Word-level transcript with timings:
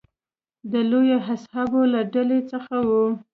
د 0.71 0.73
لویو 0.91 1.17
اصحابو 1.35 1.81
له 1.93 2.01
ډلې 2.13 2.39
څخه 2.51 2.75
و. 2.87 2.89